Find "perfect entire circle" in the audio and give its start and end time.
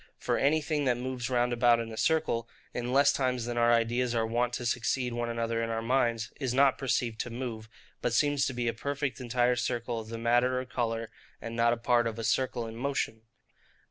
8.73-9.99